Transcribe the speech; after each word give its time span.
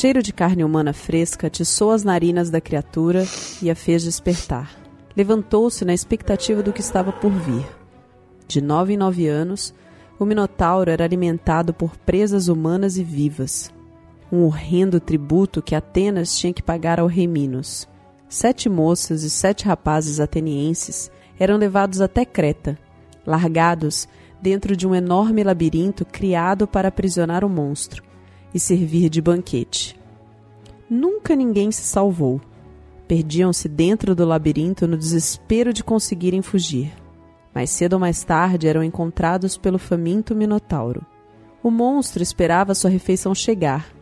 cheiro 0.00 0.22
de 0.22 0.32
carne 0.32 0.64
humana 0.64 0.94
fresca 0.94 1.48
atiçou 1.48 1.90
as 1.90 2.02
narinas 2.02 2.48
da 2.48 2.58
criatura 2.58 3.22
e 3.60 3.70
a 3.70 3.74
fez 3.74 4.02
despertar. 4.02 4.74
Levantou-se 5.14 5.84
na 5.84 5.92
expectativa 5.92 6.62
do 6.62 6.72
que 6.72 6.80
estava 6.80 7.12
por 7.12 7.30
vir. 7.30 7.66
De 8.48 8.62
nove 8.62 8.94
em 8.94 8.96
nove 8.96 9.28
anos, 9.28 9.74
o 10.18 10.24
Minotauro 10.24 10.90
era 10.90 11.04
alimentado 11.04 11.74
por 11.74 11.98
presas 11.98 12.48
humanas 12.48 12.96
e 12.96 13.04
vivas. 13.04 13.70
Um 14.32 14.44
horrendo 14.44 15.00
tributo 15.00 15.60
que 15.60 15.74
Atenas 15.74 16.34
tinha 16.34 16.54
que 16.54 16.62
pagar 16.62 16.98
ao 16.98 17.06
rei 17.06 17.26
Minos. 17.26 17.86
Sete 18.26 18.70
moças 18.70 19.22
e 19.22 19.28
sete 19.28 19.66
rapazes 19.66 20.18
atenienses 20.18 21.10
eram 21.38 21.58
levados 21.58 22.00
até 22.00 22.24
Creta, 22.24 22.78
largados 23.26 24.08
dentro 24.40 24.74
de 24.74 24.88
um 24.88 24.94
enorme 24.94 25.44
labirinto 25.44 26.06
criado 26.06 26.66
para 26.66 26.88
aprisionar 26.88 27.44
o 27.44 27.50
monstro 27.50 28.02
e 28.54 28.58
servir 28.58 29.08
de 29.08 29.20
banquete. 29.20 29.99
Nunca 30.90 31.36
ninguém 31.36 31.70
se 31.70 31.82
salvou. 31.82 32.40
Perdiam-se 33.06 33.68
dentro 33.68 34.12
do 34.12 34.24
labirinto 34.24 34.88
no 34.88 34.96
desespero 34.96 35.72
de 35.72 35.84
conseguirem 35.84 36.42
fugir. 36.42 36.92
Mais 37.54 37.70
cedo 37.70 37.92
ou 37.92 38.00
mais 38.00 38.24
tarde 38.24 38.66
eram 38.66 38.82
encontrados 38.82 39.56
pelo 39.56 39.78
faminto 39.78 40.34
Minotauro. 40.34 41.06
O 41.62 41.70
monstro 41.70 42.24
esperava 42.24 42.74
sua 42.74 42.90
refeição 42.90 43.34
chegar, 43.34 43.94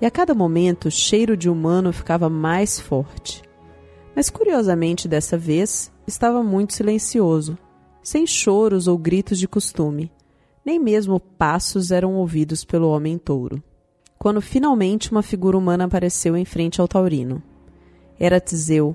e 0.00 0.06
a 0.06 0.10
cada 0.10 0.34
momento 0.34 0.88
o 0.88 0.90
cheiro 0.90 1.36
de 1.36 1.48
humano 1.48 1.92
ficava 1.92 2.28
mais 2.28 2.78
forte. 2.78 3.42
Mas 4.14 4.28
curiosamente 4.28 5.08
dessa 5.08 5.38
vez 5.38 5.92
estava 6.06 6.42
muito 6.42 6.74
silencioso, 6.74 7.56
sem 8.02 8.26
choros 8.26 8.86
ou 8.86 8.98
gritos 8.98 9.38
de 9.38 9.48
costume. 9.48 10.10
Nem 10.64 10.78
mesmo 10.78 11.18
passos 11.18 11.90
eram 11.90 12.16
ouvidos 12.16 12.64
pelo 12.64 12.88
homem 12.90 13.16
touro. 13.16 13.62
Quando 14.18 14.40
finalmente 14.40 15.12
uma 15.12 15.22
figura 15.22 15.56
humana 15.56 15.84
apareceu 15.84 16.36
em 16.36 16.44
frente 16.44 16.80
ao 16.80 16.88
taurino. 16.88 17.42
Era 18.18 18.40
Tiseu, 18.40 18.94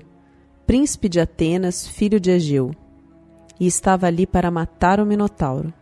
príncipe 0.66 1.08
de 1.08 1.18
Atenas, 1.20 1.86
filho 1.86 2.20
de 2.20 2.30
Egeu 2.30 2.74
e 3.58 3.66
estava 3.66 4.06
ali 4.06 4.26
para 4.26 4.50
matar 4.50 5.00
o 5.00 5.06
Minotauro. 5.06 5.72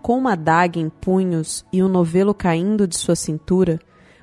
Com 0.00 0.18
uma 0.18 0.32
adaga 0.32 0.78
em 0.78 0.88
punhos 0.88 1.64
e 1.72 1.82
um 1.82 1.88
novelo 1.88 2.32
caindo 2.32 2.86
de 2.86 2.96
sua 2.96 3.16
cintura, 3.16 3.78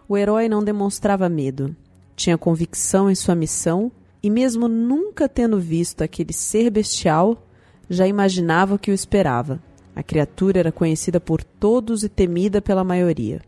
o 0.08 0.18
herói 0.18 0.48
não 0.48 0.64
demonstrava 0.64 1.28
medo. 1.28 1.76
Tinha 2.16 2.38
convicção 2.38 3.10
em 3.10 3.16
sua 3.16 3.36
missão 3.36 3.92
e, 4.24 4.30
mesmo 4.30 4.68
nunca 4.68 5.28
tendo 5.28 5.60
visto 5.60 6.02
aquele 6.02 6.34
ser 6.34 6.70
bestial, 6.70 7.46
já 7.90 8.08
imaginava 8.08 8.76
o 8.76 8.80
que 8.80 8.90
o 8.90 8.94
esperava. 8.94 9.62
A 9.96 10.02
criatura 10.02 10.60
era 10.60 10.72
conhecida 10.72 11.20
por 11.20 11.44
todos 11.44 12.04
e 12.04 12.10
temida 12.10 12.62
pela 12.62 12.84
maioria. 12.84 13.42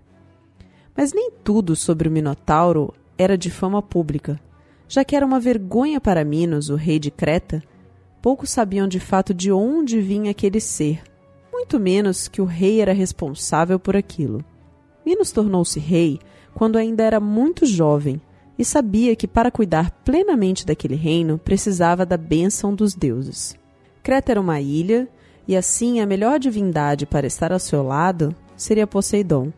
Mas 0.98 1.14
nem 1.14 1.30
tudo 1.44 1.76
sobre 1.76 2.08
o 2.08 2.12
Minotauro 2.12 2.92
era 3.16 3.38
de 3.38 3.52
fama 3.52 3.84
pública, 3.84 4.40
já 4.88 5.06
que 5.06 5.16
era 5.16 5.26
uma 5.26 5.40
vergonha 5.40 6.02
para 6.02 6.26
Minos, 6.26 6.70
o 6.70 6.76
rei 6.76 6.98
de 6.98 7.12
Creta, 7.12 7.62
poucos 8.20 8.50
sabiam 8.50 8.88
de 8.88 9.00
fato 9.00 9.32
de 9.32 9.52
onde 9.52 10.02
vinha 10.02 10.32
aquele 10.32 10.60
ser, 10.60 11.04
muito 11.54 11.80
menos 11.80 12.28
que 12.28 12.42
o 12.42 12.46
rei 12.46 12.82
era 12.82 12.94
responsável 12.94 13.80
por 13.80 13.96
aquilo. 13.96 14.44
Minos 15.06 15.32
tornou-se 15.32 15.80
rei 15.80 16.20
quando 16.56 16.78
ainda 16.78 17.04
era 17.04 17.20
muito 17.20 17.66
jovem 17.66 18.20
e 18.58 18.66
sabia 18.66 19.16
que 19.16 19.28
para 19.28 19.52
cuidar 19.52 19.92
plenamente 20.04 20.66
daquele 20.66 20.96
reino 20.96 21.38
precisava 21.38 22.08
da 22.08 22.18
bênção 22.18 22.74
dos 22.74 22.96
deuses. 22.96 23.56
Creta 24.02 24.32
era 24.32 24.42
uma 24.42 24.60
ilha 24.60 25.08
e 25.48 25.56
assim 25.56 26.00
a 26.00 26.08
melhor 26.08 26.40
divindade 26.40 27.06
para 27.06 27.28
estar 27.28 27.52
ao 27.52 27.60
seu 27.60 27.84
lado 27.84 28.36
seria 28.56 28.88
Poseidon. 28.88 29.54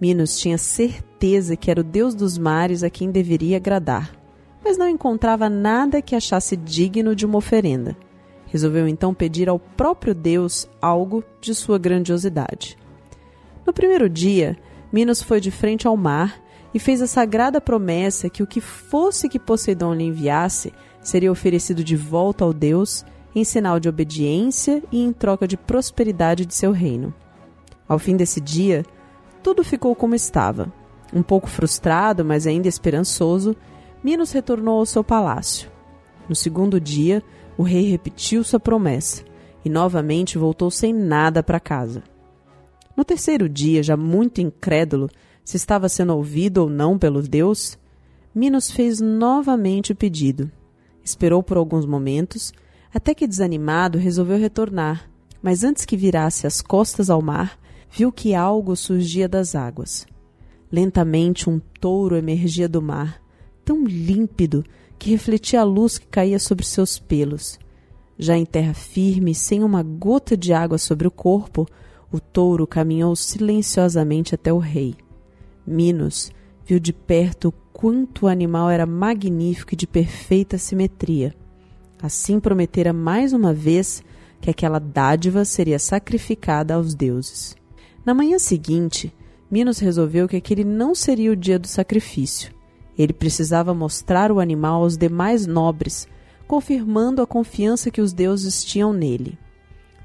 Minos 0.00 0.38
tinha 0.38 0.58
certeza 0.58 1.56
que 1.56 1.70
era 1.70 1.80
o 1.80 1.84
deus 1.84 2.14
dos 2.14 2.38
mares 2.38 2.82
a 2.82 2.90
quem 2.90 3.10
deveria 3.10 3.56
agradar 3.56 4.18
mas 4.64 4.76
não 4.76 4.88
encontrava 4.88 5.48
nada 5.48 6.02
que 6.02 6.14
achasse 6.14 6.56
digno 6.56 7.14
de 7.14 7.24
uma 7.24 7.38
oferenda. 7.38 7.96
Resolveu 8.46 8.88
então 8.88 9.14
pedir 9.14 9.48
ao 9.48 9.58
próprio 9.58 10.14
Deus 10.14 10.68
algo 10.80 11.24
de 11.40 11.54
sua 11.54 11.78
grandiosidade. 11.78 12.76
No 13.66 13.72
primeiro 13.72 14.08
dia, 14.08 14.58
Minos 14.92 15.22
foi 15.22 15.40
de 15.40 15.50
frente 15.50 15.86
ao 15.86 15.96
mar 15.96 16.38
e 16.72 16.78
fez 16.78 17.00
a 17.00 17.06
sagrada 17.06 17.60
promessa 17.60 18.28
que 18.28 18.42
o 18.42 18.46
que 18.46 18.60
fosse 18.60 19.28
que 19.28 19.38
Poseidon 19.38 19.94
lhe 19.94 20.04
enviasse 20.04 20.72
seria 21.00 21.32
oferecido 21.32 21.82
de 21.82 21.96
volta 21.96 22.44
ao 22.44 22.52
Deus 22.52 23.04
em 23.34 23.44
sinal 23.44 23.78
de 23.78 23.88
obediência 23.88 24.82
e 24.90 25.02
em 25.02 25.12
troca 25.12 25.46
de 25.46 25.56
prosperidade 25.56 26.44
de 26.46 26.54
seu 26.54 26.72
reino. 26.72 27.14
Ao 27.86 27.98
fim 27.98 28.16
desse 28.16 28.40
dia, 28.40 28.84
tudo 29.48 29.64
ficou 29.64 29.96
como 29.96 30.14
estava. 30.14 30.70
Um 31.10 31.22
pouco 31.22 31.48
frustrado, 31.48 32.22
mas 32.22 32.46
ainda 32.46 32.68
esperançoso, 32.68 33.56
Minos 34.04 34.30
retornou 34.30 34.78
ao 34.78 34.84
seu 34.84 35.02
palácio. 35.02 35.70
No 36.28 36.36
segundo 36.36 36.78
dia, 36.78 37.22
o 37.56 37.62
rei 37.62 37.88
repetiu 37.88 38.44
sua 38.44 38.60
promessa 38.60 39.24
e 39.64 39.70
novamente 39.70 40.36
voltou 40.36 40.70
sem 40.70 40.92
nada 40.92 41.42
para 41.42 41.58
casa. 41.58 42.02
No 42.94 43.06
terceiro 43.06 43.48
dia, 43.48 43.82
já 43.82 43.96
muito 43.96 44.42
incrédulo 44.42 45.08
se 45.42 45.56
estava 45.56 45.88
sendo 45.88 46.14
ouvido 46.14 46.58
ou 46.58 46.68
não 46.68 46.98
pelo 46.98 47.22
deus, 47.22 47.78
Minos 48.34 48.70
fez 48.70 49.00
novamente 49.00 49.92
o 49.92 49.96
pedido. 49.96 50.52
Esperou 51.02 51.42
por 51.42 51.56
alguns 51.56 51.86
momentos, 51.86 52.52
até 52.92 53.14
que 53.14 53.26
desanimado 53.26 53.96
resolveu 53.96 54.36
retornar, 54.36 55.08
mas 55.40 55.64
antes 55.64 55.86
que 55.86 55.96
virasse 55.96 56.46
as 56.46 56.60
costas 56.60 57.08
ao 57.08 57.22
mar, 57.22 57.58
viu 57.90 58.12
que 58.12 58.34
algo 58.34 58.76
surgia 58.76 59.28
das 59.28 59.54
águas. 59.54 60.06
Lentamente 60.70 61.48
um 61.48 61.60
touro 61.80 62.16
emergia 62.16 62.68
do 62.68 62.82
mar 62.82 63.20
tão 63.64 63.84
límpido 63.84 64.64
que 64.98 65.10
refletia 65.10 65.60
a 65.60 65.64
luz 65.64 65.98
que 65.98 66.06
caía 66.06 66.38
sobre 66.38 66.64
seus 66.64 66.98
pelos. 66.98 67.58
Já 68.18 68.36
em 68.36 68.46
terra 68.46 68.72
firme, 68.72 69.34
sem 69.34 69.62
uma 69.62 69.82
gota 69.82 70.36
de 70.36 70.52
água 70.52 70.78
sobre 70.78 71.06
o 71.06 71.10
corpo, 71.10 71.66
o 72.10 72.18
touro 72.18 72.66
caminhou 72.66 73.14
silenciosamente 73.14 74.34
até 74.34 74.52
o 74.52 74.58
rei. 74.58 74.94
Minos 75.66 76.32
viu 76.64 76.80
de 76.80 76.92
perto 76.92 77.52
quanto 77.72 78.24
o 78.24 78.28
animal 78.28 78.70
era 78.70 78.86
magnífico 78.86 79.74
e 79.74 79.76
de 79.76 79.86
perfeita 79.86 80.56
simetria. 80.56 81.34
Assim 82.02 82.40
prometera 82.40 82.92
mais 82.92 83.32
uma 83.32 83.52
vez 83.52 84.02
que 84.40 84.48
aquela 84.48 84.78
dádiva 84.78 85.44
seria 85.44 85.78
sacrificada 85.78 86.74
aos 86.74 86.94
deuses. 86.94 87.57
Na 88.08 88.14
manhã 88.14 88.38
seguinte, 88.38 89.14
Minos 89.50 89.78
resolveu 89.80 90.26
que 90.26 90.36
aquele 90.36 90.64
não 90.64 90.94
seria 90.94 91.30
o 91.30 91.36
dia 91.36 91.58
do 91.58 91.68
sacrifício. 91.68 92.50
Ele 92.96 93.12
precisava 93.12 93.74
mostrar 93.74 94.32
o 94.32 94.40
animal 94.40 94.82
aos 94.82 94.96
demais 94.96 95.46
nobres, 95.46 96.08
confirmando 96.46 97.20
a 97.20 97.26
confiança 97.26 97.90
que 97.90 98.00
os 98.00 98.14
deuses 98.14 98.64
tinham 98.64 98.94
nele. 98.94 99.38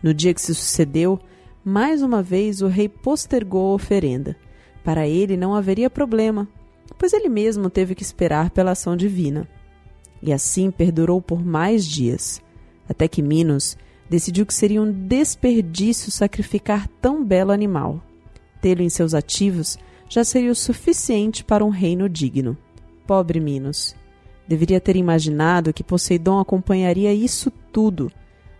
No 0.04 0.14
dia 0.14 0.34
que 0.34 0.42
se 0.42 0.54
sucedeu, 0.54 1.18
mais 1.64 2.02
uma 2.02 2.22
vez 2.22 2.62
o 2.62 2.68
rei 2.68 2.90
postergou 2.90 3.72
a 3.72 3.76
oferenda. 3.76 4.36
Para 4.84 5.08
ele 5.08 5.38
não 5.38 5.56
haveria 5.56 5.90
problema, 5.90 6.46
pois 7.00 7.14
ele 7.14 7.30
mesmo 7.30 7.70
teve 7.70 7.96
que 7.96 8.04
esperar 8.04 8.50
pela 8.50 8.72
ação 8.72 8.98
divina. 8.98 9.48
E 10.22 10.34
assim 10.34 10.70
perdurou 10.72 11.22
por 11.22 11.42
mais 11.42 11.88
dias, 11.88 12.42
até 12.86 13.08
que 13.08 13.22
Minos 13.22 13.78
decidiu 14.14 14.46
que 14.46 14.54
seria 14.54 14.80
um 14.80 14.92
desperdício 14.92 16.12
sacrificar 16.12 16.88
tão 17.02 17.26
belo 17.26 17.52
animal. 17.52 18.00
Tê-lo 18.62 18.84
em 18.84 18.90
seus 18.90 19.16
ativos 19.16 19.76
já 20.08 20.24
seria 20.24 20.52
o 20.52 20.56
suficiente 20.56 21.44
para 21.44 21.66
um 21.66 21.70
reino 21.70 22.08
digno. 22.08 22.56
Pobre 23.08 23.40
Minos. 23.40 23.96
Deveria 24.48 24.80
ter 24.80 24.96
imaginado 24.96 25.74
que 25.74 25.84
Poseidon 25.84 26.40
acompanharia 26.40 27.12
isso 27.12 27.50
tudo. 27.72 28.12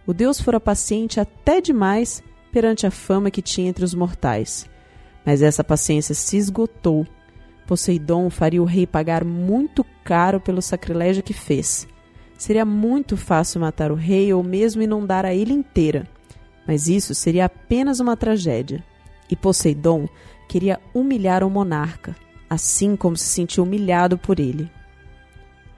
O 0.08 0.14
deus 0.14 0.42
fora 0.42 0.60
paciente 0.60 1.20
até 1.20 1.62
demais 1.62 2.24
perante 2.52 2.88
a 2.88 2.92
fama 2.92 3.30
que 3.30 3.42
tinha 3.44 3.70
entre 3.70 3.86
os 3.86 3.94
mortais. 3.94 4.68
Mas 5.24 5.44
essa 5.44 5.64
paciência 5.64 6.16
se 6.16 6.36
esgotou. 6.36 7.06
Poseidon 7.68 8.28
faria 8.32 8.62
o 8.62 8.66
rei 8.66 8.88
pagar 8.88 9.24
muito 9.24 9.86
caro 10.04 10.40
pelo 10.40 10.64
sacrilégio 10.64 11.22
que 11.22 11.32
fez. 11.32 11.88
Seria 12.38 12.66
muito 12.66 13.16
fácil 13.16 13.62
matar 13.62 13.92
o 13.92 13.96
rei 13.96 14.34
ou 14.34 14.44
mesmo 14.44 14.82
inundar 14.82 15.26
a 15.26 15.34
ilha 15.34 15.54
inteira. 15.54 16.08
Mas 16.68 16.88
isso 16.88 17.14
seria 17.14 17.46
apenas 17.46 18.00
uma 18.00 18.18
tragédia. 18.18 18.84
E 19.30 19.36
Poseidon 19.36 20.08
queria 20.48 20.80
humilhar 20.94 21.44
o 21.44 21.50
monarca, 21.50 22.16
assim 22.50 22.96
como 22.96 23.18
se 23.18 23.26
sentiu 23.26 23.64
humilhado 23.64 24.18
por 24.18 24.40
ele. 24.40 24.70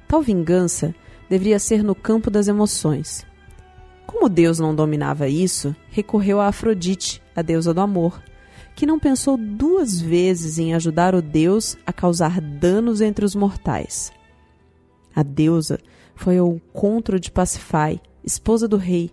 Tal 0.08 0.22
vingança 0.22 0.94
deveria 1.30 1.60
ser 1.60 1.84
no 1.84 1.96
campo 1.96 2.30
das 2.30 2.48
emoções. 2.48 3.26
Como 4.06 4.30
Deus 4.30 4.60
não 4.60 4.76
dominava 4.76 5.28
isso, 5.28 5.76
recorreu 5.90 6.40
a 6.40 6.48
Afrodite, 6.48 7.22
a 7.36 7.42
deusa 7.42 7.74
do 7.74 7.82
amor, 7.82 8.22
que 8.76 8.86
não 8.86 9.00
pensou 9.00 9.38
duas 9.38 10.00
vezes 10.00 10.60
em 10.60 10.74
ajudar 10.74 11.16
o 11.16 11.22
deus 11.22 11.78
a 11.86 11.94
causar 11.94 12.42
danos 12.42 13.02
entre 13.02 13.26
os 13.26 13.34
mortais. 13.34 14.12
A 15.16 15.24
deusa 15.24 15.80
foi 16.16 16.38
ao 16.38 16.54
encontro 16.54 17.20
de 17.20 17.32
Pacifai, 17.32 18.02
esposa 18.24 18.68
do 18.68 18.78
rei, 18.78 19.12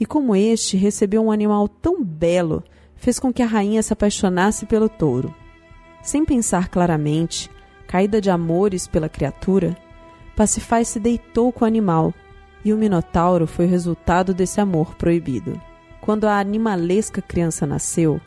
e 0.00 0.06
como 0.06 0.34
este 0.34 0.76
recebeu 0.76 1.22
um 1.24 1.30
animal 1.30 1.68
tão 1.68 2.02
belo, 2.02 2.64
fez 2.96 3.18
com 3.18 3.32
que 3.32 3.42
a 3.42 3.46
rainha 3.46 3.82
se 3.82 3.92
apaixonasse 3.92 4.66
pelo 4.66 4.88
touro. 4.88 5.34
Sem 6.02 6.24
pensar 6.24 6.68
claramente, 6.68 7.50
Caída 7.86 8.20
de 8.20 8.28
amores 8.28 8.86
pela 8.86 9.08
criatura, 9.08 9.74
Pacifai 10.36 10.84
se 10.84 11.00
deitou 11.00 11.50
com 11.50 11.64
o 11.64 11.66
animal, 11.66 12.12
e 12.62 12.70
o 12.72 12.76
Minotauro 12.76 13.46
foi 13.46 13.64
o 13.64 13.68
resultado 13.68 14.34
desse 14.34 14.60
amor 14.60 14.94
proibido. 14.94 15.58
Quando 16.00 16.26
a 16.26 16.38
animalesca 16.38 17.22
criança 17.22 17.66
nasceu, 17.66 18.20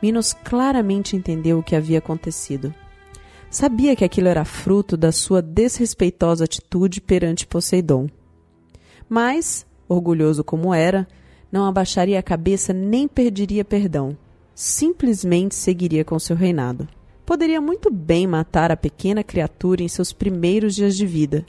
Minos 0.00 0.32
claramente 0.32 1.16
entendeu 1.16 1.58
o 1.58 1.62
que 1.62 1.74
havia 1.74 1.98
acontecido. 1.98 2.72
Sabia 3.50 3.96
que 3.96 4.04
aquilo 4.04 4.28
era 4.28 4.44
fruto 4.44 4.96
da 4.96 5.10
sua 5.10 5.42
desrespeitosa 5.42 6.44
atitude 6.44 7.00
perante 7.00 7.44
Poseidon. 7.44 8.08
Mas, 9.08 9.66
orgulhoso 9.88 10.44
como 10.44 10.72
era, 10.72 11.08
não 11.50 11.66
abaixaria 11.66 12.16
a 12.16 12.22
cabeça 12.22 12.72
nem 12.72 13.08
perderia 13.08 13.64
perdão. 13.64 14.16
Simplesmente 14.54 15.56
seguiria 15.56 16.04
com 16.04 16.16
seu 16.16 16.36
reinado. 16.36 16.86
Poderia 17.26 17.60
muito 17.60 17.90
bem 17.90 18.24
matar 18.24 18.70
a 18.70 18.76
pequena 18.76 19.24
criatura 19.24 19.82
em 19.82 19.88
seus 19.88 20.12
primeiros 20.12 20.76
dias 20.76 20.96
de 20.96 21.04
vida, 21.04 21.44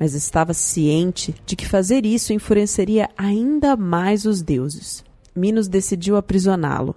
mas 0.00 0.14
estava 0.14 0.54
ciente 0.54 1.34
de 1.44 1.54
que 1.54 1.68
fazer 1.68 2.06
isso 2.06 2.32
enfureceria 2.32 3.10
ainda 3.16 3.76
mais 3.76 4.24
os 4.24 4.40
deuses. 4.40 5.04
Minos 5.34 5.68
decidiu 5.68 6.16
aprisioná-lo. 6.16 6.94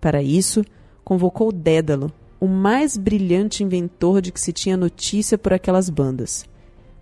Para 0.00 0.22
isso, 0.22 0.64
convocou 1.04 1.50
Dédalo, 1.50 2.12
o 2.40 2.46
mais 2.46 2.96
brilhante 2.96 3.62
inventor 3.62 4.20
de 4.20 4.32
que 4.32 4.40
se 4.40 4.52
tinha 4.52 4.76
notícia 4.76 5.38
por 5.38 5.52
aquelas 5.52 5.88
bandas, 5.88 6.44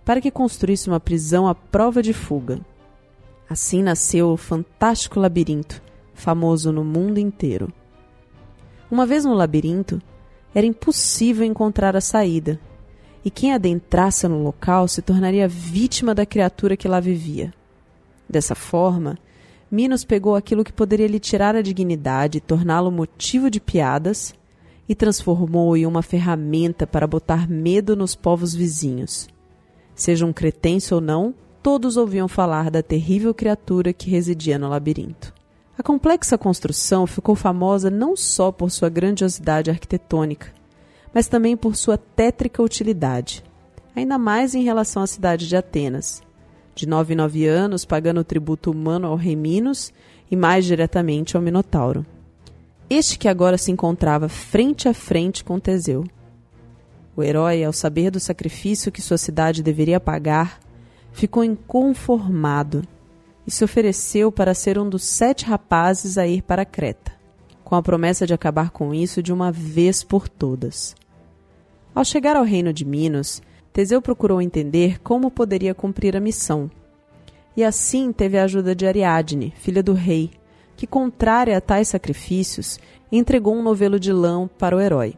para 0.05 0.21
que 0.21 0.31
construísse 0.31 0.87
uma 0.87 0.99
prisão 0.99 1.47
à 1.47 1.55
prova 1.55 2.01
de 2.01 2.13
fuga. 2.13 2.59
Assim 3.49 3.83
nasceu 3.83 4.29
o 4.29 4.37
fantástico 4.37 5.19
labirinto, 5.19 5.81
famoso 6.13 6.71
no 6.71 6.83
mundo 6.83 7.19
inteiro. 7.19 7.71
Uma 8.89 9.05
vez 9.05 9.25
no 9.25 9.33
labirinto, 9.33 10.01
era 10.53 10.65
impossível 10.65 11.45
encontrar 11.45 11.95
a 11.95 12.01
saída, 12.01 12.59
e 13.25 13.31
quem 13.31 13.53
adentrasse 13.53 14.27
no 14.27 14.43
local 14.43 14.87
se 14.87 15.01
tornaria 15.01 15.47
vítima 15.47 16.13
da 16.13 16.25
criatura 16.25 16.77
que 16.77 16.87
lá 16.87 16.99
vivia. 16.99 17.53
Dessa 18.29 18.53
forma, 18.53 19.17
Minos 19.71 20.03
pegou 20.05 20.35
aquilo 20.35 20.63
que 20.63 20.71
poderia 20.71 21.07
lhe 21.07 21.19
tirar 21.19 21.55
a 21.55 21.61
dignidade 21.61 22.37
e 22.37 22.41
torná-lo 22.41 22.91
motivo 22.91 23.49
de 23.49 23.59
piadas 23.59 24.35
e 24.93 24.95
transformou-o 24.95 25.75
em 25.75 25.87
uma 25.87 26.03
ferramenta 26.03 26.85
para 26.85 27.07
botar 27.07 27.49
medo 27.49 27.95
nos 27.95 28.13
povos 28.13 28.53
vizinhos. 28.53 29.27
Seja 29.95 30.23
um 30.23 30.31
cretense 30.31 30.93
ou 30.93 31.01
não, 31.01 31.33
todos 31.63 31.97
ouviam 31.97 32.27
falar 32.27 32.69
da 32.69 32.83
terrível 32.83 33.33
criatura 33.33 33.91
que 33.91 34.07
residia 34.07 34.59
no 34.59 34.69
labirinto. 34.69 35.33
A 35.75 35.81
complexa 35.81 36.37
construção 36.37 37.07
ficou 37.07 37.33
famosa 37.33 37.89
não 37.89 38.15
só 38.15 38.51
por 38.51 38.69
sua 38.69 38.87
grandiosidade 38.87 39.71
arquitetônica, 39.71 40.53
mas 41.11 41.27
também 41.27 41.57
por 41.57 41.75
sua 41.75 41.97
tétrica 41.97 42.61
utilidade, 42.61 43.43
ainda 43.95 44.19
mais 44.19 44.53
em 44.53 44.63
relação 44.63 45.01
à 45.01 45.07
cidade 45.07 45.47
de 45.47 45.55
Atenas, 45.55 46.21
de 46.75 46.87
nove 46.87 47.15
em 47.15 47.17
nove 47.17 47.47
anos 47.47 47.83
pagando 47.83 48.23
tributo 48.23 48.69
humano 48.69 49.07
ao 49.07 49.15
rei 49.15 49.35
Minos 49.35 49.91
e 50.29 50.35
mais 50.35 50.65
diretamente 50.65 51.35
ao 51.35 51.41
Minotauro. 51.41 52.05
Este 52.95 53.17
que 53.17 53.27
agora 53.27 53.57
se 53.57 53.71
encontrava 53.71 54.29
frente 54.29 54.87
a 54.87 54.93
frente 54.93 55.43
com 55.43 55.59
Teseu. 55.59 56.03
O 57.15 57.23
herói, 57.23 57.63
ao 57.63 57.73
saber 57.73 58.11
do 58.11 58.19
sacrifício 58.19 58.91
que 58.91 59.01
sua 59.01 59.17
cidade 59.17 59.63
deveria 59.63 59.99
pagar, 59.99 60.59
ficou 61.11 61.43
inconformado 61.43 62.83
e 63.47 63.51
se 63.51 63.63
ofereceu 63.63 64.31
para 64.31 64.53
ser 64.53 64.77
um 64.77 64.87
dos 64.87 65.05
sete 65.05 65.43
rapazes 65.43 66.19
a 66.19 66.27
ir 66.27 66.43
para 66.43 66.65
Creta, 66.65 67.11
com 67.63 67.73
a 67.73 67.81
promessa 67.81 68.27
de 68.27 68.33
acabar 68.35 68.69
com 68.69 68.93
isso 68.93 69.23
de 69.23 69.33
uma 69.33 69.51
vez 69.51 70.03
por 70.03 70.29
todas. 70.29 70.95
Ao 71.95 72.05
chegar 72.05 72.35
ao 72.35 72.43
reino 72.43 72.71
de 72.71 72.85
Minos, 72.85 73.41
Teseu 73.73 74.03
procurou 74.03 74.39
entender 74.39 75.01
como 75.01 75.31
poderia 75.31 75.73
cumprir 75.73 76.15
a 76.15 76.19
missão. 76.19 76.69
E 77.57 77.63
assim 77.63 78.11
teve 78.13 78.37
a 78.37 78.43
ajuda 78.43 78.75
de 78.75 78.85
Ariadne, 78.85 79.51
filha 79.57 79.81
do 79.81 79.93
rei, 79.93 80.29
que, 80.83 80.87
contrária 80.87 81.57
a 81.57 81.61
tais 81.61 81.87
sacrifícios, 81.87 82.77
entregou 83.09 83.55
um 83.55 83.63
novelo 83.63 83.97
de 83.97 84.11
lã 84.11 84.49
para 84.59 84.75
o 84.75 84.81
herói. 84.81 85.15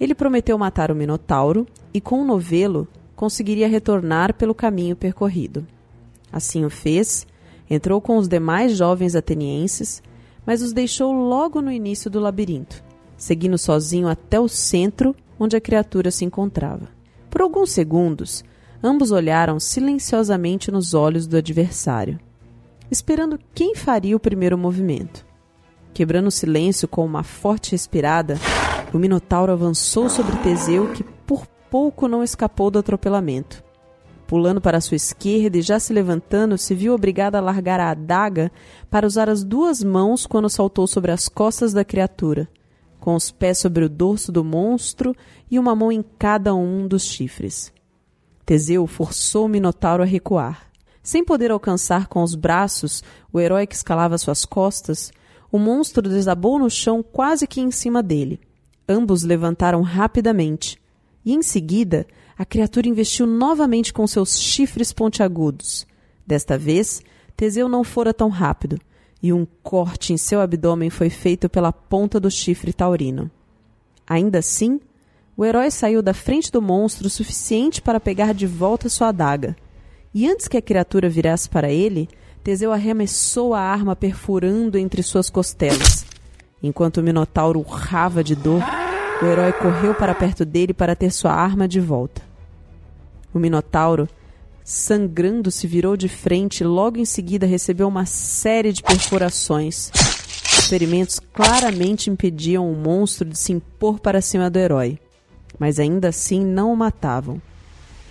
Ele 0.00 0.14
prometeu 0.14 0.56
matar 0.56 0.90
o 0.90 0.94
Minotauro 0.94 1.66
e, 1.92 2.00
com 2.00 2.22
o 2.22 2.24
novelo, 2.24 2.88
conseguiria 3.14 3.68
retornar 3.68 4.32
pelo 4.32 4.54
caminho 4.54 4.96
percorrido. 4.96 5.66
Assim 6.32 6.64
o 6.64 6.70
fez, 6.70 7.26
entrou 7.68 8.00
com 8.00 8.16
os 8.16 8.26
demais 8.26 8.74
jovens 8.74 9.14
atenienses, 9.14 10.02
mas 10.46 10.62
os 10.62 10.72
deixou 10.72 11.12
logo 11.12 11.60
no 11.60 11.70
início 11.70 12.10
do 12.10 12.18
labirinto, 12.18 12.82
seguindo 13.18 13.58
sozinho 13.58 14.08
até 14.08 14.40
o 14.40 14.48
centro 14.48 15.14
onde 15.38 15.58
a 15.58 15.60
criatura 15.60 16.10
se 16.10 16.24
encontrava. 16.24 16.88
Por 17.28 17.42
alguns 17.42 17.70
segundos, 17.70 18.42
ambos 18.82 19.10
olharam 19.10 19.60
silenciosamente 19.60 20.70
nos 20.70 20.94
olhos 20.94 21.26
do 21.26 21.36
adversário, 21.36 22.18
esperando 22.90 23.38
quem 23.54 23.74
faria 23.74 24.16
o 24.16 24.20
primeiro 24.20 24.56
movimento. 24.56 25.24
Quebrando 25.92 26.26
o 26.26 26.30
silêncio 26.30 26.86
com 26.86 27.04
uma 27.04 27.22
forte 27.22 27.72
respirada, 27.72 28.38
o 28.92 28.98
Minotauro 28.98 29.52
avançou 29.52 30.08
sobre 30.08 30.36
Teseu, 30.38 30.92
que 30.92 31.02
por 31.02 31.46
pouco 31.70 32.06
não 32.06 32.22
escapou 32.22 32.70
do 32.70 32.78
atropelamento. 32.78 33.64
Pulando 34.26 34.60
para 34.60 34.80
sua 34.80 34.96
esquerda 34.96 35.58
e 35.58 35.62
já 35.62 35.78
se 35.78 35.92
levantando, 35.92 36.58
se 36.58 36.74
viu 36.74 36.94
obrigado 36.94 37.36
a 37.36 37.40
largar 37.40 37.78
a 37.78 37.90
adaga 37.90 38.50
para 38.90 39.06
usar 39.06 39.28
as 39.28 39.44
duas 39.44 39.84
mãos 39.84 40.26
quando 40.26 40.50
saltou 40.50 40.86
sobre 40.86 41.12
as 41.12 41.28
costas 41.28 41.72
da 41.72 41.84
criatura, 41.84 42.48
com 42.98 43.14
os 43.14 43.30
pés 43.30 43.58
sobre 43.58 43.84
o 43.84 43.88
dorso 43.88 44.32
do 44.32 44.42
monstro 44.42 45.14
e 45.48 45.58
uma 45.58 45.76
mão 45.76 45.92
em 45.92 46.04
cada 46.18 46.54
um 46.54 46.88
dos 46.88 47.04
chifres. 47.04 47.72
Teseu 48.44 48.86
forçou 48.86 49.46
o 49.46 49.48
Minotauro 49.48 50.02
a 50.02 50.06
recuar. 50.06 50.70
Sem 51.06 51.24
poder 51.24 51.52
alcançar 51.52 52.08
com 52.08 52.20
os 52.20 52.34
braços 52.34 53.00
o 53.32 53.38
herói 53.38 53.64
que 53.64 53.76
escalava 53.76 54.18
suas 54.18 54.44
costas, 54.44 55.12
o 55.52 55.56
monstro 55.56 56.02
desabou 56.02 56.58
no 56.58 56.68
chão 56.68 57.00
quase 57.00 57.46
que 57.46 57.60
em 57.60 57.70
cima 57.70 58.02
dele. 58.02 58.40
Ambos 58.88 59.22
levantaram 59.22 59.82
rapidamente, 59.82 60.76
e 61.24 61.32
em 61.32 61.42
seguida 61.42 62.08
a 62.36 62.44
criatura 62.44 62.88
investiu 62.88 63.24
novamente 63.24 63.92
com 63.92 64.04
seus 64.04 64.36
chifres 64.36 64.92
pontiagudos. 64.92 65.86
Desta 66.26 66.58
vez, 66.58 67.00
Teseu 67.36 67.68
não 67.68 67.84
fora 67.84 68.12
tão 68.12 68.28
rápido, 68.28 68.76
e 69.22 69.32
um 69.32 69.46
corte 69.62 70.12
em 70.12 70.16
seu 70.16 70.40
abdômen 70.40 70.90
foi 70.90 71.08
feito 71.08 71.48
pela 71.48 71.72
ponta 71.72 72.18
do 72.18 72.32
chifre 72.32 72.72
taurino. 72.72 73.30
Ainda 74.08 74.40
assim, 74.40 74.80
o 75.36 75.44
herói 75.44 75.70
saiu 75.70 76.02
da 76.02 76.12
frente 76.12 76.50
do 76.50 76.60
monstro 76.60 77.06
o 77.06 77.10
suficiente 77.10 77.80
para 77.80 78.00
pegar 78.00 78.34
de 78.34 78.48
volta 78.48 78.88
sua 78.88 79.10
adaga. 79.10 79.56
E 80.18 80.26
antes 80.26 80.48
que 80.48 80.56
a 80.56 80.62
criatura 80.62 81.10
virasse 81.10 81.46
para 81.46 81.70
ele, 81.70 82.08
Teseu 82.42 82.72
arremessou 82.72 83.52
a 83.52 83.60
arma 83.60 83.94
perfurando 83.94 84.78
entre 84.78 85.02
suas 85.02 85.28
costelas. 85.28 86.06
Enquanto 86.62 86.96
o 86.96 87.02
Minotauro 87.02 87.60
urrava 87.60 88.24
de 88.24 88.34
dor, 88.34 88.62
o 89.20 89.26
herói 89.26 89.52
correu 89.52 89.94
para 89.94 90.14
perto 90.14 90.42
dele 90.42 90.72
para 90.72 90.96
ter 90.96 91.10
sua 91.10 91.32
arma 91.32 91.68
de 91.68 91.80
volta. 91.80 92.22
O 93.34 93.38
Minotauro, 93.38 94.08
sangrando, 94.64 95.50
se 95.50 95.66
virou 95.66 95.98
de 95.98 96.08
frente 96.08 96.62
e 96.62 96.66
logo 96.66 96.96
em 96.96 97.04
seguida 97.04 97.44
recebeu 97.44 97.86
uma 97.86 98.06
série 98.06 98.72
de 98.72 98.82
perfurações. 98.82 99.90
Os 100.58 100.66
ferimentos 100.66 101.20
claramente 101.20 102.08
impediam 102.08 102.72
o 102.72 102.74
monstro 102.74 103.28
de 103.28 103.36
se 103.36 103.52
impor 103.52 104.00
para 104.00 104.22
cima 104.22 104.48
do 104.48 104.58
herói, 104.58 104.98
mas 105.58 105.78
ainda 105.78 106.08
assim 106.08 106.42
não 106.42 106.72
o 106.72 106.76
matavam. 106.76 107.38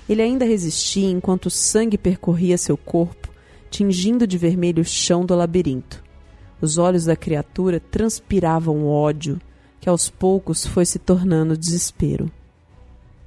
Ele 0.07 0.21
ainda 0.21 0.45
resistia 0.45 1.09
enquanto 1.09 1.47
o 1.47 1.51
sangue 1.51 1.97
percorria 1.97 2.57
seu 2.57 2.77
corpo, 2.77 3.29
tingindo 3.69 4.27
de 4.27 4.37
vermelho 4.37 4.81
o 4.81 4.85
chão 4.85 5.25
do 5.25 5.35
labirinto. 5.35 6.03
Os 6.61 6.77
olhos 6.77 7.05
da 7.05 7.15
criatura 7.15 7.79
transpiravam 7.79 8.87
ódio, 8.87 9.39
que 9.81 9.89
aos 9.89 10.09
poucos 10.09 10.65
foi 10.65 10.85
se 10.85 10.99
tornando 10.99 11.57
desespero. 11.57 12.31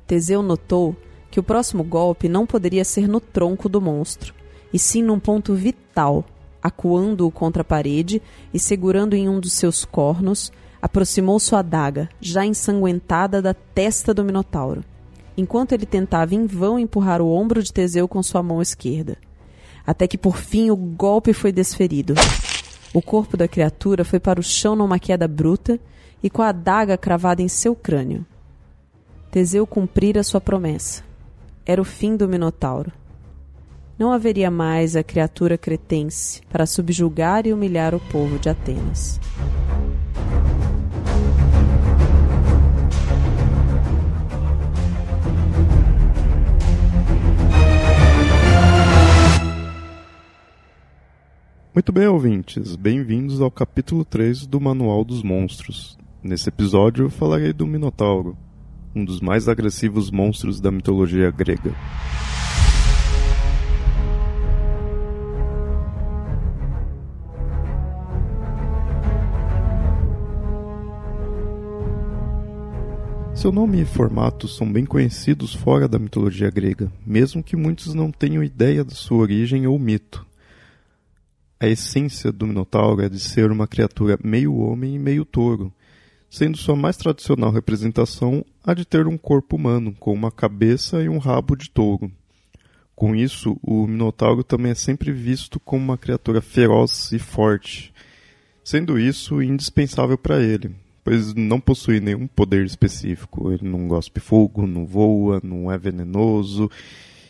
Teseu 0.07 0.43
notou 0.43 0.97
que 1.31 1.39
o 1.39 1.43
próximo 1.43 1.85
golpe 1.85 2.29
não 2.29 2.47
poderia 2.47 2.85
ser 2.85 3.07
no 3.07 3.21
tronco 3.21 3.69
do 3.69 3.81
monstro, 3.81 4.35
e 4.73 4.79
sim 4.79 5.03
num 5.03 5.21
ponto 5.21 5.55
vital, 5.55 6.25
acuando-o 6.63 7.31
contra 7.31 7.63
a 7.63 7.65
parede 7.65 8.23
e 8.53 8.59
segurando 8.59 9.15
em 9.15 9.29
um 9.29 9.39
dos 9.39 9.53
seus 9.53 9.85
cornos, 9.85 10.51
aproximou 10.81 11.39
sua 11.39 11.59
adaga, 11.59 12.09
já 12.21 12.45
ensanguentada, 12.45 13.43
da 13.43 13.53
testa 13.53 14.15
do 14.15 14.25
Minotauro, 14.25 14.85
enquanto 15.39 15.71
ele 15.71 15.87
tentava 15.87 16.35
em 16.35 16.47
vão 16.47 16.81
empurrar 16.81 17.23
o 17.23 17.31
ombro 17.31 17.63
de 17.63 17.73
Teseu 17.73 18.09
com 18.09 18.21
sua 18.25 18.43
mão 18.43 18.61
esquerda. 18.61 19.17
Até 19.87 20.09
que 20.09 20.19
por 20.19 20.37
fim 20.37 20.69
o 20.69 20.77
golpe 20.77 21.33
foi 21.33 21.53
desferido. 21.53 22.15
O 22.93 23.01
corpo 23.01 23.37
da 23.37 23.47
criatura 23.47 24.05
foi 24.05 24.19
para 24.19 24.41
o 24.41 24.43
chão 24.43 24.75
numa 24.75 24.99
queda 24.99 25.29
bruta 25.29 25.79
e 26.21 26.29
com 26.29 26.43
a 26.43 26.49
adaga 26.49 26.99
cravada 26.99 27.41
em 27.41 27.47
seu 27.47 27.77
crânio. 27.77 28.27
Teseu 29.31 29.65
cumprira 29.65 30.25
sua 30.25 30.41
promessa. 30.41 31.05
Era 31.65 31.81
o 31.81 31.85
fim 31.85 32.17
do 32.17 32.29
Minotauro. 32.29 32.91
Não 33.97 34.13
haveria 34.13 34.51
mais 34.51 34.97
a 34.97 35.05
criatura 35.05 35.57
cretense 35.57 36.43
para 36.51 36.67
subjugar 36.67 37.47
e 37.47 37.53
humilhar 37.53 37.95
o 37.95 38.01
povo 38.01 38.41
de 38.41 38.49
Atenas. 38.49 39.21
Muito 51.79 51.93
bem, 51.93 52.09
ouvintes, 52.09 52.75
bem-vindos 52.75 53.41
ao 53.41 53.53
capítulo 53.53 54.05
3 54.05 54.49
do 54.49 54.61
Manual 54.61 55.05
dos 55.05 55.23
Monstros. 55.23 55.97
Nesse 56.21 56.49
episódio 56.49 57.05
eu 57.05 57.09
falarei 57.09 57.53
do 57.53 57.69
Minotauro, 57.69 58.37
um 58.97 59.05
dos 59.05 59.21
mais 59.21 59.49
agressivos 59.49 60.11
monstros 60.11 60.61
da 60.61 60.73
mitologia 60.73 61.31
grega. 61.31 61.73
Seu 73.33 73.53
nome 73.53 73.83
e 73.83 73.85
formato 73.85 74.49
são 74.49 74.69
bem 74.73 74.85
conhecidos 74.85 75.55
fora 75.55 75.87
da 75.87 75.97
mitologia 75.97 76.51
grega, 76.51 76.91
mesmo 77.07 77.41
que 77.41 77.55
muitos 77.55 77.95
não 77.95 78.11
tenham 78.11 78.43
ideia 78.43 78.83
da 78.83 78.97
sua 78.97 79.19
origem 79.19 79.65
ou 79.69 79.79
mito. 79.79 80.28
A 81.61 81.67
essência 81.67 82.31
do 82.31 82.47
Minotauro 82.47 83.03
é 83.03 83.09
de 83.09 83.19
ser 83.19 83.51
uma 83.51 83.67
criatura 83.67 84.17
meio 84.23 84.55
homem 84.55 84.95
e 84.95 84.99
meio 84.99 85.25
touro, 85.25 85.73
sendo 86.31 86.57
sua 86.57 86.77
mais 86.77 86.97
tradicional 86.97 87.51
representação 87.51 88.45
a 88.65 88.75
de 88.75 88.85
ter 88.85 89.09
um 89.09 89.19
corpo 89.19 89.57
humano, 89.57 89.93
com 89.99 90.13
uma 90.13 90.31
cabeça 90.31 91.03
e 91.03 91.09
um 91.09 91.19
rabo 91.19 91.57
de 91.57 91.69
touro. 91.69 92.13
Com 92.95 93.13
isso, 93.13 93.59
o 93.61 93.89
Minotauro 93.89 94.45
também 94.45 94.71
é 94.71 94.75
sempre 94.77 95.11
visto 95.11 95.59
como 95.59 95.83
uma 95.83 95.99
criatura 95.99 96.41
feroz 96.41 97.11
e 97.11 97.19
forte, 97.19 97.93
sendo 98.63 98.97
isso 98.97 99.43
indispensável 99.43 100.17
para 100.17 100.41
ele, 100.41 100.71
pois 101.03 101.35
não 101.35 101.59
possui 101.59 101.99
nenhum 101.99 102.29
poder 102.29 102.67
específico. 102.67 103.51
Ele 103.51 103.69
não 103.69 103.89
gospe 103.89 104.21
fogo, 104.21 104.65
não 104.65 104.87
voa, 104.87 105.41
não 105.43 105.73
é 105.73 105.77
venenoso. 105.77 106.71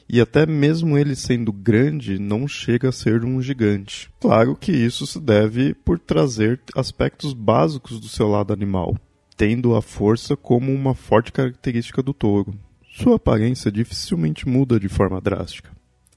E 0.08 0.20
até 0.20 0.46
mesmo 0.46 0.96
ele 0.96 1.14
sendo 1.14 1.52
grande, 1.52 2.18
não 2.18 2.48
chega 2.48 2.88
a 2.88 2.92
ser 2.92 3.24
um 3.24 3.42
gigante. 3.42 4.10
Claro 4.20 4.56
que 4.56 4.72
isso 4.72 5.06
se 5.06 5.20
deve 5.20 5.74
por 5.74 5.98
trazer 5.98 6.60
aspectos 6.74 7.34
básicos 7.34 8.00
do 8.00 8.08
seu 8.08 8.26
lado 8.28 8.52
animal, 8.52 8.96
tendo 9.36 9.74
a 9.74 9.82
força 9.82 10.36
como 10.36 10.72
uma 10.72 10.94
forte 10.94 11.30
característica 11.30 12.02
do 12.02 12.14
touro. 12.14 12.54
Sua 12.96 13.16
aparência 13.16 13.70
dificilmente 13.70 14.48
muda 14.48 14.80
de 14.80 14.88
forma 14.88 15.20
drástica. 15.20 15.70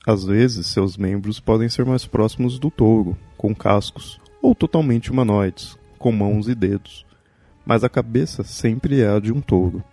Às 0.08 0.24
vezes, 0.24 0.68
seus 0.68 0.98
membros 0.98 1.40
podem 1.40 1.70
ser 1.70 1.86
mais 1.86 2.06
próximos 2.06 2.58
do 2.58 2.72
touro, 2.72 3.18
com 3.38 3.54
cascos, 3.54 4.20
ou 4.42 4.56
totalmente 4.56 5.12
humanoides, 5.12 5.78
com 6.00 6.12
mãos 6.12 6.48
e 6.48 6.56
dedos 6.56 7.06
mas 7.66 7.84
a 7.84 7.90
cabeça 7.90 8.44
sempre 8.44 9.02
é 9.02 9.08
a 9.08 9.20
de 9.20 9.32
um 9.32 9.42
touro. 9.42 9.84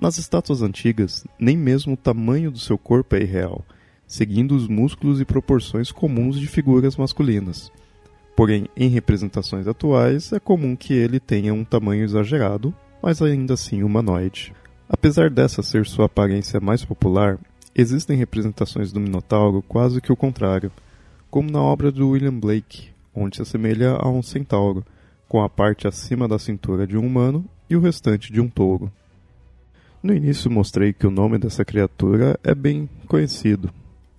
Nas 0.00 0.18
estátuas 0.18 0.60
antigas, 0.60 1.24
nem 1.38 1.56
mesmo 1.56 1.94
o 1.94 1.96
tamanho 1.96 2.50
do 2.50 2.58
seu 2.58 2.76
corpo 2.76 3.14
é 3.16 3.22
irreal, 3.22 3.64
seguindo 4.06 4.54
os 4.54 4.68
músculos 4.68 5.20
e 5.20 5.24
proporções 5.24 5.92
comuns 5.92 6.38
de 6.38 6.46
figuras 6.46 6.96
masculinas. 6.96 7.70
Porém, 8.36 8.66
em 8.76 8.88
representações 8.88 9.66
atuais, 9.68 10.32
é 10.32 10.40
comum 10.40 10.74
que 10.74 10.92
ele 10.92 11.20
tenha 11.20 11.54
um 11.54 11.64
tamanho 11.64 12.04
exagerado, 12.04 12.74
mas 13.00 13.22
ainda 13.22 13.54
assim 13.54 13.82
humanoide. 13.82 14.52
Apesar 14.88 15.30
dessa 15.30 15.62
ser 15.62 15.86
sua 15.86 16.06
aparência 16.06 16.60
mais 16.60 16.84
popular, 16.84 17.38
existem 17.74 18.16
representações 18.16 18.92
do 18.92 19.00
Minotauro 19.00 19.62
quase 19.62 20.00
que 20.00 20.12
o 20.12 20.16
contrário, 20.16 20.70
como 21.30 21.50
na 21.50 21.62
obra 21.62 21.92
do 21.92 22.10
William 22.10 22.38
Blake, 22.38 22.88
onde 23.14 23.36
se 23.36 23.42
assemelha 23.42 23.92
a 23.92 24.08
um 24.08 24.22
centauro, 24.22 24.84
com 25.28 25.42
a 25.42 25.48
parte 25.48 25.86
acima 25.86 26.28
da 26.28 26.38
cintura 26.38 26.86
de 26.86 26.96
um 26.96 27.06
humano 27.06 27.44
e 27.70 27.76
o 27.76 27.80
restante 27.80 28.32
de 28.32 28.40
um 28.40 28.48
touro. 28.48 28.90
No 30.04 30.12
início 30.12 30.50
mostrei 30.50 30.92
que 30.92 31.06
o 31.06 31.10
nome 31.10 31.38
dessa 31.38 31.64
criatura 31.64 32.38
é 32.44 32.54
bem 32.54 32.90
conhecido, 33.08 33.72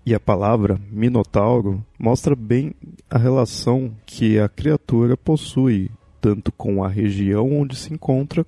e 0.03 0.15
a 0.15 0.19
palavra 0.19 0.81
Minotauro 0.89 1.85
mostra 1.99 2.35
bem 2.35 2.73
a 3.07 3.19
relação 3.19 3.95
que 4.03 4.39
a 4.39 4.49
criatura 4.49 5.15
possui, 5.15 5.91
tanto 6.19 6.51
com 6.51 6.83
a 6.83 6.87
região 6.87 7.55
onde 7.55 7.75
se 7.75 7.93
encontra, 7.93 8.43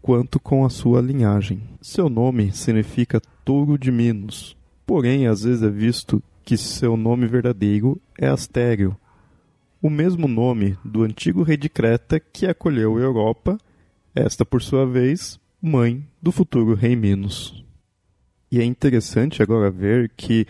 quanto 0.00 0.40
com 0.40 0.64
a 0.64 0.70
sua 0.70 1.02
linhagem. 1.02 1.60
Seu 1.82 2.08
nome 2.08 2.50
significa 2.50 3.20
touro 3.44 3.76
de 3.76 3.92
Minos, 3.92 4.56
porém 4.86 5.26
às 5.26 5.42
vezes 5.42 5.62
é 5.62 5.68
visto 5.68 6.22
que 6.42 6.56
seu 6.56 6.96
nome 6.96 7.26
verdadeiro 7.26 8.00
é 8.18 8.26
Astério, 8.26 8.96
o 9.82 9.90
mesmo 9.90 10.26
nome 10.26 10.78
do 10.82 11.02
antigo 11.02 11.42
rei 11.42 11.58
de 11.58 11.68
Creta 11.68 12.18
que 12.18 12.46
acolheu 12.46 12.96
a 12.96 13.00
Europa, 13.00 13.58
esta 14.14 14.46
por 14.46 14.62
sua 14.62 14.86
vez, 14.86 15.39
mãe 15.60 16.06
do 16.20 16.32
futuro 16.32 16.74
rei 16.74 16.96
Minos. 16.96 17.64
E 18.50 18.60
é 18.60 18.64
interessante 18.64 19.42
agora 19.42 19.70
ver 19.70 20.10
que 20.16 20.46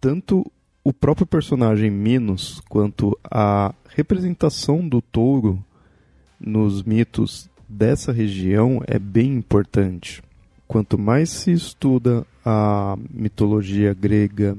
tanto 0.00 0.44
o 0.84 0.92
próprio 0.92 1.26
personagem 1.26 1.90
Minos 1.90 2.60
quanto 2.68 3.18
a 3.24 3.74
representação 3.88 4.86
do 4.86 5.02
touro 5.02 5.62
nos 6.38 6.82
mitos 6.82 7.50
dessa 7.68 8.12
região 8.12 8.80
é 8.86 8.98
bem 8.98 9.34
importante. 9.34 10.22
Quanto 10.66 10.98
mais 10.98 11.30
se 11.30 11.50
estuda 11.50 12.26
a 12.44 12.96
mitologia 13.10 13.92
grega 13.94 14.56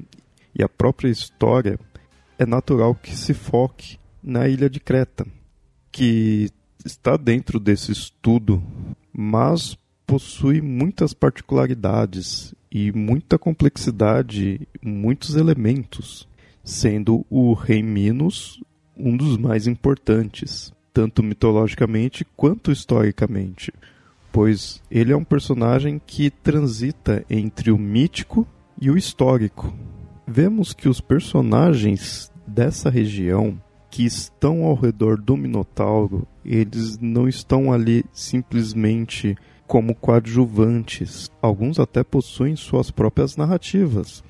e 0.53 0.63
a 0.63 0.67
própria 0.67 1.09
história, 1.09 1.79
é 2.37 2.45
natural 2.45 2.95
que 2.95 3.15
se 3.15 3.33
foque 3.33 3.97
na 4.21 4.47
ilha 4.47 4.69
de 4.69 4.79
Creta, 4.79 5.25
que 5.91 6.49
está 6.85 7.15
dentro 7.15 7.59
desse 7.59 7.91
estudo, 7.91 8.61
mas 9.13 9.77
possui 10.05 10.61
muitas 10.61 11.13
particularidades 11.13 12.53
e 12.71 12.91
muita 12.91 13.37
complexidade, 13.37 14.67
muitos 14.81 15.35
elementos, 15.35 16.27
sendo 16.63 17.25
o 17.29 17.53
rei 17.53 17.83
Minos 17.83 18.61
um 18.97 19.15
dos 19.15 19.37
mais 19.37 19.65
importantes, 19.65 20.73
tanto 20.93 21.23
mitologicamente 21.23 22.25
quanto 22.35 22.71
historicamente, 22.71 23.71
pois 24.31 24.81
ele 24.91 25.13
é 25.13 25.17
um 25.17 25.23
personagem 25.23 26.01
que 26.05 26.29
transita 26.29 27.25
entre 27.29 27.71
o 27.71 27.77
mítico 27.77 28.45
e 28.79 28.91
o 28.91 28.97
histórico. 28.97 29.73
Vemos 30.27 30.73
que 30.73 30.89
os 30.89 30.99
personagens 30.99 32.31
dessa 32.45 32.89
região 32.89 33.59
que 33.89 34.05
estão 34.05 34.63
ao 34.63 34.75
redor 34.75 35.17
do 35.17 35.35
Minotauro, 35.35 36.27
eles 36.45 36.97
não 36.99 37.27
estão 37.27 37.71
ali 37.71 38.05
simplesmente 38.13 39.35
como 39.67 39.95
coadjuvantes. 39.95 41.29
Alguns 41.41 41.79
até 41.79 42.03
possuem 42.03 42.55
suas 42.55 42.91
próprias 42.91 43.35
narrativas, 43.35 44.23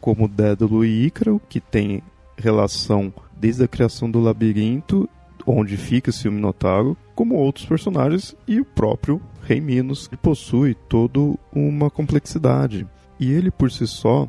como 0.00 0.28
Dédalo 0.28 0.84
e 0.84 1.06
Ícaro, 1.06 1.40
que 1.48 1.60
tem 1.60 2.02
relação 2.36 3.12
desde 3.36 3.64
a 3.64 3.68
criação 3.68 4.10
do 4.10 4.20
labirinto, 4.20 5.08
onde 5.46 5.76
fica-se 5.76 6.28
o 6.28 6.32
Minotauro, 6.32 6.96
como 7.14 7.36
outros 7.36 7.64
personagens 7.64 8.36
e 8.46 8.60
o 8.60 8.64
próprio 8.64 9.20
Rei 9.42 9.60
Minos, 9.60 10.08
que 10.08 10.16
possui 10.16 10.74
toda 10.74 11.20
uma 11.54 11.88
complexidade. 11.88 12.86
E 13.18 13.32
ele 13.32 13.50
por 13.50 13.70
si 13.70 13.86
só 13.86 14.28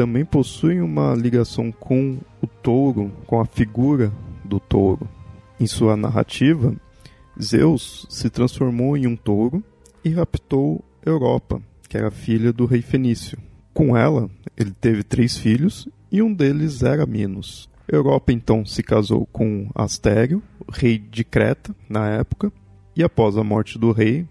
também 0.00 0.24
possuem 0.24 0.80
uma 0.80 1.14
ligação 1.14 1.70
com 1.70 2.16
o 2.40 2.46
touro, 2.46 3.12
com 3.26 3.38
a 3.38 3.44
figura 3.44 4.10
do 4.42 4.58
touro. 4.58 5.06
Em 5.60 5.66
sua 5.66 5.94
narrativa, 5.94 6.74
Zeus 7.38 8.06
se 8.08 8.30
transformou 8.30 8.96
em 8.96 9.06
um 9.06 9.14
touro 9.14 9.62
e 10.02 10.08
raptou 10.08 10.82
Europa, 11.04 11.60
que 11.86 11.98
era 11.98 12.10
filha 12.10 12.50
do 12.50 12.64
rei 12.64 12.80
Fenício. 12.80 13.36
Com 13.74 13.94
ela, 13.94 14.30
ele 14.56 14.70
teve 14.70 15.02
três 15.02 15.36
filhos 15.36 15.86
e 16.10 16.22
um 16.22 16.32
deles 16.32 16.82
era 16.82 17.04
Minos. 17.04 17.68
Europa 17.86 18.32
então 18.32 18.64
se 18.64 18.82
casou 18.82 19.26
com 19.26 19.68
Astério, 19.74 20.42
rei 20.72 20.96
de 20.96 21.24
Creta 21.24 21.76
na 21.90 22.08
época, 22.08 22.50
e 22.96 23.02
após 23.02 23.36
a 23.36 23.44
morte 23.44 23.78
do 23.78 23.92
rei, 23.92 24.26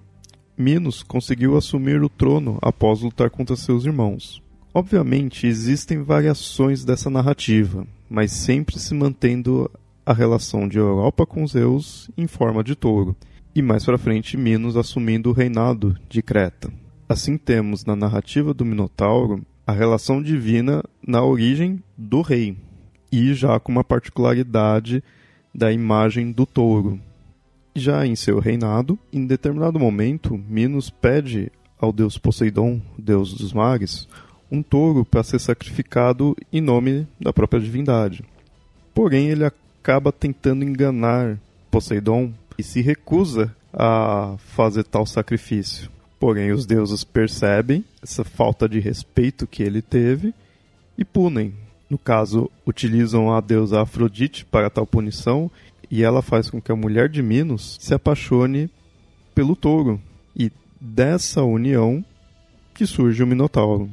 Minos 0.58 1.04
conseguiu 1.04 1.56
assumir 1.56 2.02
o 2.02 2.10
trono 2.10 2.58
após 2.60 3.02
lutar 3.02 3.30
contra 3.30 3.56
seus 3.56 3.86
irmãos. 3.86 4.42
Obviamente, 4.80 5.46
existem 5.46 6.02
variações 6.02 6.86
dessa 6.86 7.10
narrativa, 7.10 7.86
mas 8.10 8.32
sempre 8.32 8.80
se 8.80 8.96
mantendo 8.96 9.70
a 10.06 10.14
relação 10.14 10.70
de 10.70 10.78
Europa 10.78 11.26
com 11.26 11.46
Zeus 11.46 12.10
em 12.18 12.28
forma 12.28 12.64
de 12.64 12.76
touro, 12.76 13.14
e 13.54 13.62
mais 13.62 13.84
para 13.84 13.98
frente 13.98 14.38
Minos 14.38 14.78
assumindo 14.78 15.32
o 15.32 15.34
reinado 15.34 15.98
de 16.08 16.22
Creta. 16.22 16.72
Assim 17.10 17.38
temos 17.38 17.84
na 17.84 17.94
narrativa 17.94 18.54
do 18.54 18.64
Minotauro 18.64 19.46
a 19.68 19.74
relação 19.74 20.24
divina 20.24 20.82
na 21.06 21.22
origem 21.26 21.84
do 21.98 22.22
rei, 22.22 22.56
e 23.12 23.34
já 23.34 23.60
com 23.60 23.74
uma 23.74 23.84
particularidade 23.84 25.04
da 25.54 25.74
imagem 25.74 26.32
do 26.32 26.46
touro. 26.46 26.98
Já 27.76 28.08
em 28.08 28.16
seu 28.16 28.40
reinado, 28.40 28.98
em 29.12 29.28
determinado 29.28 29.78
momento, 29.78 30.38
Minos 30.38 30.90
pede 30.90 31.52
ao 31.78 31.92
deus 31.92 32.18
Poseidon, 32.18 32.82
deus 32.98 33.34
dos 33.34 33.52
mares, 33.52 34.08
um 34.52 34.62
touro 34.62 35.06
para 35.06 35.24
ser 35.24 35.40
sacrificado 35.40 36.36
em 36.52 36.62
nome 36.62 37.08
da 37.20 37.32
própria 37.32 37.60
divindade. 37.60 38.24
Porém, 38.94 39.30
ele 39.30 39.46
acaba 39.46 40.12
tentando 40.12 40.64
enganar 40.64 41.38
Poseidon 41.70 42.32
e 42.58 42.64
se 42.64 42.82
recusa 42.82 43.56
a 43.74 44.36
fazer 44.40 44.84
tal 44.84 45.06
sacrifício. 45.06 45.90
Porém, 46.20 46.52
os 46.52 46.66
deuses 46.66 47.04
percebem 47.04 47.86
essa 48.04 48.24
falta 48.24 48.68
de 48.68 48.80
respeito 48.80 49.48
que 49.48 49.64
ele 49.64 49.82
teve 49.82 50.34
e 50.98 51.06
punem, 51.06 51.54
No 51.90 51.98
caso, 51.98 52.52
utilizam 52.68 53.34
a 53.34 53.42
deusa 53.42 53.82
Afrodite 53.82 54.46
para 54.46 54.70
tal 54.70 54.86
punição 54.86 55.50
e 55.90 56.04
ela 56.04 56.22
faz 56.22 56.48
com 56.50 56.62
que 56.62 56.72
a 56.72 56.76
mulher 56.76 57.10
de 57.10 57.24
Minos 57.24 57.78
se 57.80 57.96
apaixone 57.96 58.70
pelo 59.34 59.56
touro. 59.56 60.00
E 60.36 60.52
dessa 60.80 61.42
união 61.42 62.06
que 62.76 62.86
surge 62.86 63.24
o 63.24 63.28
Minotauro. 63.28 63.90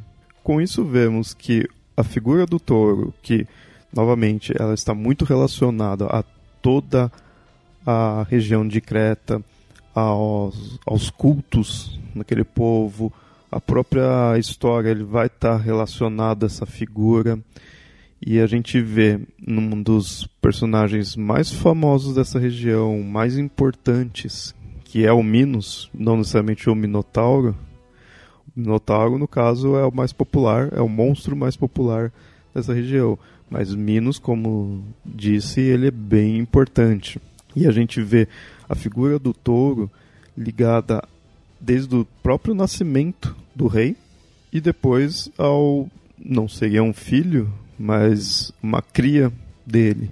Com 0.46 0.60
isso 0.60 0.84
vemos 0.84 1.34
que 1.34 1.68
a 1.96 2.04
figura 2.04 2.46
do 2.46 2.60
touro, 2.60 3.12
que 3.20 3.48
novamente 3.92 4.54
ela 4.56 4.74
está 4.74 4.94
muito 4.94 5.24
relacionada 5.24 6.06
a 6.06 6.22
toda 6.62 7.10
a 7.84 8.24
região 8.30 8.64
de 8.64 8.80
Creta, 8.80 9.42
aos, 9.92 10.78
aos 10.86 11.10
cultos 11.10 11.98
naquele 12.14 12.44
povo, 12.44 13.12
a 13.50 13.60
própria 13.60 14.38
história 14.38 14.90
ele 14.90 15.02
vai 15.02 15.26
estar 15.26 15.56
relacionado 15.56 16.44
a 16.44 16.46
essa 16.46 16.64
figura 16.64 17.40
e 18.24 18.38
a 18.38 18.46
gente 18.46 18.80
vê 18.80 19.18
num 19.44 19.82
dos 19.82 20.28
personagens 20.40 21.16
mais 21.16 21.50
famosos 21.50 22.14
dessa 22.14 22.38
região, 22.38 23.02
mais 23.02 23.36
importantes, 23.36 24.54
que 24.84 25.04
é 25.04 25.12
o 25.12 25.24
Minos, 25.24 25.90
não 25.92 26.16
necessariamente 26.16 26.70
o 26.70 26.74
Minotauro. 26.76 27.52
Minotauro, 28.54 29.18
no 29.18 29.28
caso, 29.28 29.76
é 29.76 29.84
o 29.84 29.92
mais 29.92 30.12
popular, 30.12 30.70
é 30.72 30.80
o 30.80 30.88
monstro 30.88 31.36
mais 31.36 31.56
popular 31.56 32.12
dessa 32.54 32.72
região. 32.72 33.18
Mas 33.50 33.74
Minos, 33.74 34.18
como 34.18 34.82
disse, 35.04 35.60
ele 35.60 35.88
é 35.88 35.90
bem 35.90 36.38
importante. 36.38 37.20
E 37.54 37.66
a 37.66 37.70
gente 37.70 38.02
vê 38.02 38.28
a 38.68 38.74
figura 38.74 39.18
do 39.18 39.32
touro 39.32 39.90
ligada 40.36 41.02
desde 41.60 41.94
o 41.94 42.06
próprio 42.22 42.54
nascimento 42.54 43.34
do 43.54 43.66
rei 43.66 43.96
e 44.52 44.60
depois 44.60 45.30
ao 45.38 45.88
não 46.18 46.48
seria 46.48 46.82
um 46.82 46.92
filho, 46.92 47.52
mas 47.78 48.52
uma 48.62 48.80
cria 48.82 49.32
dele, 49.66 50.10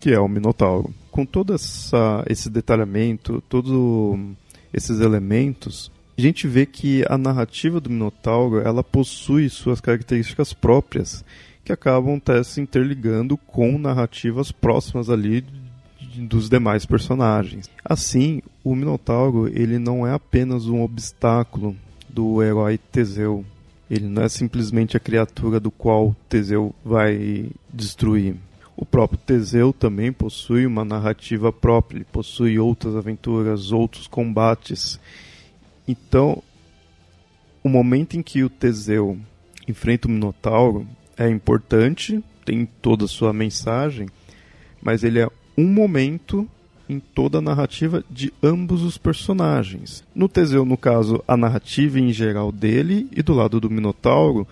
que 0.00 0.10
é 0.10 0.18
o 0.18 0.28
Minotauro. 0.28 0.92
Com 1.10 1.24
todo 1.24 1.54
essa, 1.54 2.24
esse 2.28 2.50
detalhamento, 2.50 3.42
todos 3.48 3.72
esses 4.72 5.00
elementos, 5.00 5.90
a 6.16 6.20
gente 6.20 6.46
vê 6.46 6.64
que 6.64 7.04
a 7.08 7.18
narrativa 7.18 7.80
do 7.80 7.90
Minotauro 7.90 8.60
ela 8.60 8.84
possui 8.84 9.48
suas 9.48 9.80
características 9.80 10.52
próprias, 10.52 11.24
que 11.64 11.72
acabam 11.72 12.16
até 12.16 12.42
se 12.42 12.60
interligando 12.60 13.36
com 13.36 13.78
narrativas 13.78 14.52
próximas 14.52 15.10
ali 15.10 15.44
dos 16.16 16.48
demais 16.48 16.86
personagens. 16.86 17.68
Assim, 17.84 18.42
o 18.62 18.76
Minotauro 18.76 19.48
ele 19.48 19.78
não 19.78 20.06
é 20.06 20.12
apenas 20.12 20.66
um 20.66 20.82
obstáculo 20.82 21.74
do 22.08 22.42
herói 22.42 22.78
Teseu, 22.78 23.44
ele 23.90 24.06
não 24.06 24.22
é 24.22 24.28
simplesmente 24.28 24.96
a 24.96 25.00
criatura 25.00 25.58
do 25.58 25.70
qual 25.70 26.14
Teseu 26.28 26.74
vai 26.84 27.50
destruir. 27.72 28.36
O 28.76 28.84
próprio 28.84 29.18
Teseu 29.18 29.72
também 29.72 30.12
possui 30.12 30.66
uma 30.66 30.84
narrativa 30.84 31.52
própria, 31.52 31.98
ele 31.98 32.06
possui 32.10 32.58
outras 32.58 32.96
aventuras, 32.96 33.70
outros 33.72 34.06
combates. 34.06 34.98
Então, 35.86 36.42
o 37.62 37.68
momento 37.68 38.16
em 38.16 38.22
que 38.22 38.42
o 38.42 38.50
Teseu 38.50 39.18
enfrenta 39.68 40.08
o 40.08 40.10
Minotauro 40.10 40.86
é 41.16 41.28
importante, 41.28 42.22
tem 42.44 42.66
toda 42.66 43.04
a 43.04 43.08
sua 43.08 43.32
mensagem, 43.32 44.08
mas 44.82 45.04
ele 45.04 45.18
é 45.18 45.28
um 45.56 45.66
momento 45.66 46.48
em 46.88 46.98
toda 47.00 47.38
a 47.38 47.40
narrativa 47.40 48.04
de 48.10 48.32
ambos 48.42 48.82
os 48.82 48.98
personagens. 48.98 50.04
No 50.14 50.28
Teseu, 50.28 50.64
no 50.64 50.76
caso, 50.76 51.22
a 51.26 51.36
narrativa 51.36 51.98
em 51.98 52.12
geral 52.12 52.52
dele, 52.52 53.08
e 53.12 53.22
do 53.22 53.32
lado 53.32 53.60
do 53.60 53.70
Minotauro, 53.70 54.46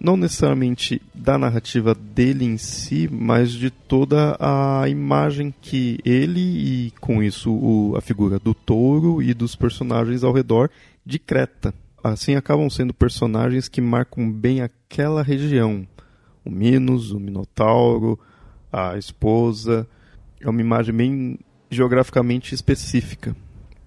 não 0.00 0.16
necessariamente 0.16 1.02
da 1.12 1.36
narrativa 1.36 1.94
dele 1.94 2.44
em 2.44 2.56
si, 2.56 3.08
mas 3.10 3.50
de 3.50 3.70
toda 3.70 4.36
a 4.38 4.88
imagem 4.88 5.52
que 5.60 5.98
ele 6.04 6.40
e 6.40 6.90
com 7.00 7.22
isso 7.22 7.52
o, 7.52 7.96
a 7.96 8.00
figura 8.00 8.38
do 8.38 8.54
touro 8.54 9.20
e 9.22 9.34
dos 9.34 9.56
personagens 9.56 10.22
ao 10.22 10.32
redor 10.32 10.70
de 11.04 11.18
Creta. 11.18 11.74
Assim 12.02 12.36
acabam 12.36 12.70
sendo 12.70 12.94
personagens 12.94 13.68
que 13.68 13.80
marcam 13.80 14.30
bem 14.30 14.60
aquela 14.62 15.22
região. 15.22 15.86
O 16.44 16.50
Minos, 16.50 17.10
o 17.10 17.18
Minotauro, 17.18 18.18
a 18.72 18.96
esposa. 18.96 19.86
É 20.40 20.48
uma 20.48 20.60
imagem 20.60 20.94
bem 20.94 21.38
geograficamente 21.68 22.54
específica. 22.54 23.36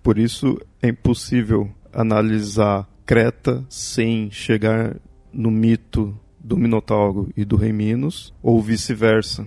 Por 0.04 0.18
isso 0.18 0.60
é 0.82 0.90
impossível 0.90 1.72
analisar 1.94 2.88
Creta 3.06 3.64
sem 3.70 4.30
chegar 4.30 4.98
no 5.34 5.52
mito 5.52 6.18
do 6.40 6.58
Minotauro 6.58 7.30
e 7.36 7.46
do 7.46 7.56
Rei 7.56 7.72
Minos, 7.72 8.34
ou 8.42 8.62
vice-versa. 8.62 9.46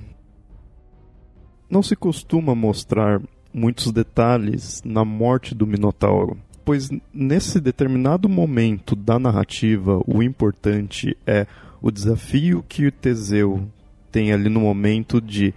Não 1.69 1.83
se 1.83 1.97
costuma 1.97 2.55
mostrar 2.55 3.21
muitos 3.53 3.91
detalhes 3.93 4.83
na 4.85 5.05
morte 5.05 5.55
do 5.55 5.67
Minotauro, 5.67 6.37
pois 6.65 6.91
nesse 7.13 7.61
determinado 7.61 8.29
momento 8.29 8.97
da 8.97 9.19
narrativa, 9.19 10.01
o 10.07 10.23
importante 10.23 11.17
é 11.27 11.47
o 11.81 11.91
desafio 11.91 12.65
que 12.67 12.87
o 12.87 12.93
Teseu 12.93 13.69
tem 14.11 14.33
ali 14.33 14.49
no 14.49 14.61
momento 14.61 15.21
de 15.21 15.53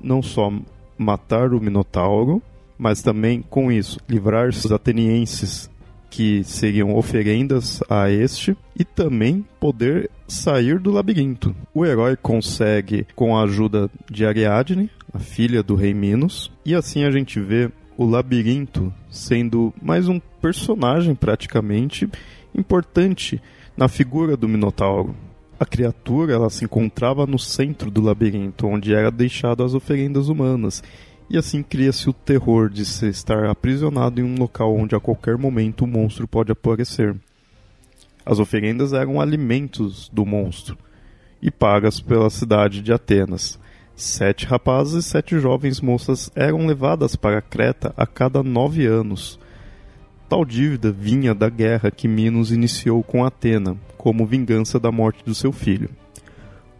não 0.00 0.22
só 0.22 0.52
matar 0.98 1.54
o 1.54 1.60
Minotauro, 1.60 2.42
mas 2.76 3.00
também 3.00 3.42
com 3.42 3.70
isso 3.70 3.98
livrar 4.08 4.48
os 4.48 4.70
atenienses 4.70 5.70
que 6.12 6.44
seriam 6.44 6.94
oferendas 6.94 7.82
a 7.88 8.10
este 8.10 8.54
e 8.78 8.84
também 8.84 9.42
poder 9.58 10.10
sair 10.28 10.78
do 10.78 10.90
labirinto. 10.90 11.56
O 11.74 11.86
herói 11.86 12.16
consegue 12.16 13.06
com 13.16 13.34
a 13.34 13.44
ajuda 13.44 13.90
de 14.10 14.26
Ariadne, 14.26 14.90
a 15.10 15.18
filha 15.18 15.62
do 15.62 15.74
rei 15.74 15.94
Minos, 15.94 16.52
e 16.66 16.74
assim 16.74 17.04
a 17.04 17.10
gente 17.10 17.40
vê 17.40 17.70
o 17.96 18.04
labirinto 18.04 18.92
sendo 19.10 19.72
mais 19.80 20.06
um 20.06 20.20
personagem 20.42 21.14
praticamente 21.14 22.06
importante 22.54 23.40
na 23.74 23.88
figura 23.88 24.36
do 24.36 24.46
Minotauro. 24.46 25.16
A 25.58 25.64
criatura 25.64 26.34
ela 26.34 26.50
se 26.50 26.66
encontrava 26.66 27.26
no 27.26 27.38
centro 27.38 27.90
do 27.90 28.02
labirinto, 28.02 28.66
onde 28.66 28.92
era 28.92 29.10
deixado 29.10 29.64
as 29.64 29.72
oferendas 29.72 30.28
humanas, 30.28 30.82
e 31.32 31.38
assim 31.38 31.62
cria-se 31.62 32.10
o 32.10 32.12
terror 32.12 32.68
de 32.68 32.84
se 32.84 33.08
estar 33.08 33.46
aprisionado 33.46 34.20
em 34.20 34.22
um 34.22 34.38
local 34.38 34.76
onde 34.76 34.94
a 34.94 35.00
qualquer 35.00 35.38
momento 35.38 35.84
o 35.84 35.86
monstro 35.86 36.28
pode 36.28 36.52
aparecer. 36.52 37.16
As 38.24 38.38
oferendas 38.38 38.92
eram 38.92 39.18
alimentos 39.18 40.10
do 40.12 40.26
monstro 40.26 40.76
e 41.40 41.50
pagas 41.50 42.00
pela 42.00 42.28
cidade 42.28 42.82
de 42.82 42.92
Atenas. 42.92 43.58
Sete 43.96 44.44
rapazes 44.44 45.06
e 45.06 45.08
sete 45.08 45.38
jovens 45.38 45.80
moças 45.80 46.30
eram 46.36 46.66
levadas 46.66 47.16
para 47.16 47.40
Creta 47.40 47.94
a 47.96 48.06
cada 48.06 48.42
nove 48.42 48.84
anos. 48.84 49.40
Tal 50.28 50.44
dívida 50.44 50.92
vinha 50.92 51.34
da 51.34 51.48
guerra 51.48 51.90
que 51.90 52.06
Minos 52.06 52.52
iniciou 52.52 53.02
com 53.02 53.24
Atena, 53.24 53.74
como 53.96 54.26
vingança 54.26 54.78
da 54.78 54.92
morte 54.92 55.24
do 55.24 55.34
seu 55.34 55.50
filho. 55.50 55.88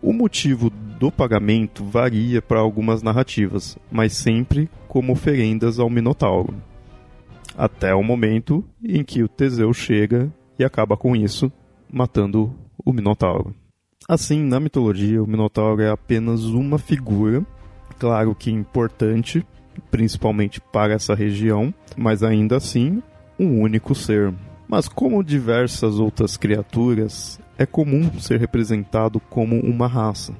O 0.02 0.12
motivo 0.12 0.68
do 0.68 1.12
pagamento 1.12 1.84
varia 1.84 2.42
para 2.42 2.58
algumas 2.58 3.02
narrativas, 3.02 3.78
mas 3.90 4.14
sempre 4.14 4.68
como 4.88 5.12
oferendas 5.12 5.78
ao 5.78 5.88
Minotauro. 5.88 6.54
Até 7.56 7.94
o 7.94 8.02
momento 8.02 8.64
em 8.82 9.04
que 9.04 9.22
o 9.22 9.28
Teseu 9.28 9.72
chega 9.72 10.28
e 10.58 10.64
acaba 10.64 10.96
com 10.96 11.14
isso, 11.14 11.52
matando 11.90 12.52
o 12.84 12.92
Minotauro. 12.92 13.54
Assim, 14.08 14.42
na 14.42 14.58
mitologia, 14.58 15.22
o 15.22 15.26
Minotauro 15.26 15.80
é 15.80 15.90
apenas 15.90 16.44
uma 16.44 16.78
figura, 16.78 17.46
claro 17.98 18.34
que 18.34 18.50
importante, 18.50 19.46
principalmente 19.90 20.60
para 20.60 20.94
essa 20.94 21.14
região, 21.14 21.72
mas 21.96 22.24
ainda 22.24 22.56
assim 22.56 23.00
um 23.38 23.60
único 23.60 23.94
ser. 23.94 24.34
Mas 24.68 24.88
como 24.88 25.22
diversas 25.22 25.98
outras 25.98 26.36
criaturas, 26.36 27.38
é 27.58 27.66
comum 27.66 28.10
ser 28.18 28.38
representado 28.38 29.20
como 29.20 29.58
uma 29.60 29.86
raça, 29.86 30.32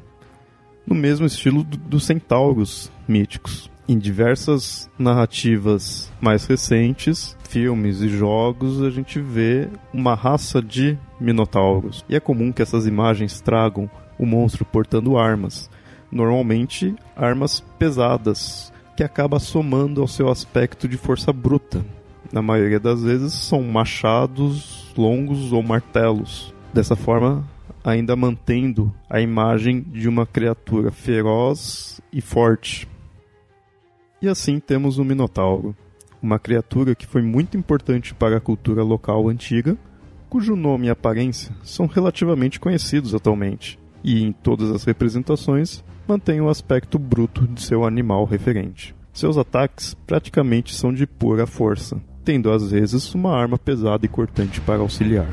no 0.87 0.94
mesmo 0.94 1.27
estilo 1.27 1.62
dos 1.64 2.05
centauros 2.05 2.90
míticos. 3.07 3.70
Em 3.88 3.98
diversas 3.98 4.88
narrativas 4.98 6.11
mais 6.20 6.46
recentes, 6.46 7.37
filmes 7.48 8.01
e 8.01 8.09
jogos, 8.09 8.81
a 8.81 8.90
gente 8.90 9.20
vê 9.20 9.68
uma 9.92 10.14
raça 10.14 10.62
de 10.62 10.96
minotauros. 11.20 12.05
E 12.09 12.14
é 12.14 12.20
comum 12.20 12.53
que 12.53 12.62
essas 12.62 12.87
imagens 12.87 13.40
tragam 13.40 13.90
o 14.18 14.25
monstro 14.25 14.64
portando 14.64 15.18
armas, 15.18 15.68
normalmente 16.11 16.94
armas 17.16 17.61
pesadas, 17.79 18.72
que 18.96 19.03
acaba 19.03 19.38
somando 19.38 20.01
ao 20.01 20.09
seu 20.09 20.29
aspecto 20.31 20.87
de 20.87 20.96
força 20.96 21.33
bruta 21.33 21.85
na 22.33 22.40
maioria 22.40 22.81
das 22.81 23.03
vezes, 23.03 23.35
são 23.35 23.62
machados 23.62 24.90
longos 24.96 25.53
ou 25.53 25.62
martelos. 25.62 26.55
Dessa 26.72 26.96
forma, 26.96 27.44
ainda 27.85 28.16
mantendo 28.16 28.92
a 29.08 29.20
imagem 29.20 29.80
de 29.80 30.08
uma 30.08 30.24
criatura 30.24 30.90
feroz 30.90 32.00
e 32.12 32.20
forte. 32.20 32.88
E 34.20 34.28
assim 34.28 34.58
temos 34.58 34.98
o 34.98 35.04
Minotauro, 35.04 35.76
uma 36.22 36.38
criatura 36.38 36.94
que 36.94 37.06
foi 37.06 37.22
muito 37.22 37.56
importante 37.56 38.14
para 38.14 38.37
a 38.37 38.40
cultura 38.40 38.82
local 38.82 39.28
antiga, 39.28 39.76
cujo 40.30 40.56
nome 40.56 40.87
e 40.87 40.90
aparência 40.90 41.54
são 41.62 41.87
relativamente 41.87 42.58
conhecidos 42.58 43.14
atualmente. 43.14 43.78
e, 44.04 44.22
em 44.22 44.32
todas 44.32 44.70
as 44.70 44.85
representações, 44.85 45.85
mantém 46.06 46.40
o 46.40 46.48
aspecto 46.48 46.98
bruto 46.98 47.46
de 47.46 47.62
seu 47.62 47.85
animal 47.85 48.24
referente. 48.24 48.94
Seus 49.12 49.37
ataques 49.37 49.94
praticamente 50.06 50.74
são 50.74 50.92
de 50.92 51.06
pura 51.06 51.46
força, 51.46 52.00
tendo 52.24 52.50
às 52.50 52.70
vezes 52.70 53.14
uma 53.14 53.37
arma 53.37 53.58
pesada 53.58 54.04
e 54.04 54.08
cortante 54.08 54.61
para 54.61 54.80
auxiliar. 54.80 55.28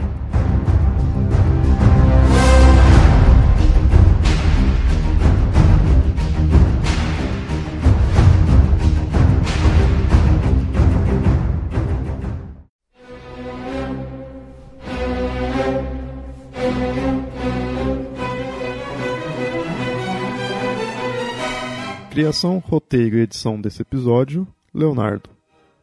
Criação, 22.19 22.57
roteiro 22.59 23.17
e 23.17 23.21
edição 23.21 23.61
desse 23.61 23.81
episódio: 23.81 24.45
Leonardo. 24.73 25.29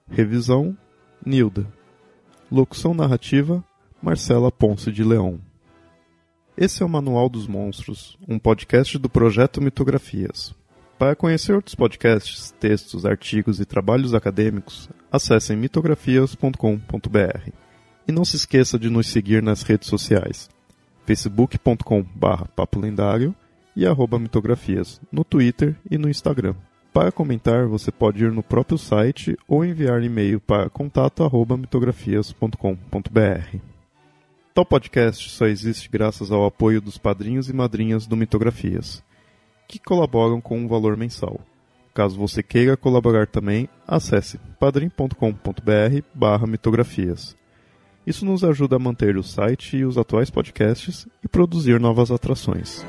Revisão: 0.07 0.77
Nilda. 1.25 1.67
Locução 2.53 2.93
narrativa: 2.93 3.65
Marcela 4.03 4.53
Ponce 4.53 4.93
de 4.93 5.03
Leão. 5.03 5.41
Esse 6.55 6.83
é 6.83 6.87
o 6.87 6.91
Manual 6.91 7.31
dos 7.31 7.47
Monstros, 7.47 8.19
um 8.29 8.39
podcast 8.39 8.99
do 8.99 9.09
projeto 9.09 9.63
Mitografias. 9.63 10.55
Para 10.99 11.17
conhecer 11.17 11.55
outros 11.55 11.75
podcasts, 11.75 12.51
textos, 12.61 13.07
artigos 13.07 13.59
e 13.59 13.65
trabalhos 13.65 14.13
acadêmicos, 14.13 14.91
acessem 15.11 15.57
mitografias.com.br. 15.57 17.51
E 18.07 18.13
não 18.13 18.27
se 18.27 18.37
esqueça 18.37 18.79
de 18.79 18.91
nos 18.91 19.07
seguir 19.07 19.43
nas 19.43 19.63
redes 19.63 19.89
sociais: 19.89 20.51
facebook.com/papo 21.07 22.79
lendário 22.79 23.35
e 23.77 23.87
arroba 23.87 24.19
mitografias 24.19 25.01
no 25.13 25.23
Twitter 25.23 25.77
e 25.91 25.99
no 25.99 26.09
Instagram. 26.09 26.55
Para 26.93 27.11
comentar, 27.13 27.67
você 27.67 27.93
pode 27.93 28.25
ir 28.25 28.33
no 28.33 28.43
próprio 28.43 28.79
site 28.79 29.37
ou 29.47 29.63
enviar 29.63 30.03
e-mail 30.03 30.41
para 30.41 30.71
contato@mitografias.com.br. 30.71 33.59
Tal 34.55 34.65
podcast 34.65 35.29
só 35.29 35.45
existe 35.47 35.91
graças 35.91 36.33
ao 36.33 36.47
apoio 36.47 36.81
dos 36.81 36.97
padrinhos 36.97 37.51
e 37.51 37.53
madrinhas 37.53 38.07
do 38.07 38.17
Mitografias, 38.17 39.05
que 39.69 39.79
colaboram 39.79 40.41
com 40.41 40.59
um 40.59 40.67
valor 40.67 40.97
mensal. 40.97 41.39
Caso 41.93 42.17
você 42.17 42.43
queira 42.43 42.79
colaborar 42.79 43.27
também, 43.27 43.69
acesse 43.87 44.39
padrim.com.br/mitografias. 44.59 47.37
Isso 48.07 48.25
nos 48.25 48.43
ajuda 48.43 48.77
a 48.77 48.79
manter 48.79 49.19
o 49.19 49.23
site 49.23 49.77
e 49.77 49.85
os 49.85 49.99
atuais 49.99 50.31
podcasts 50.31 51.07
e 51.23 51.29
produzir 51.29 51.79
novas 51.79 52.11
atrações. 52.11 52.83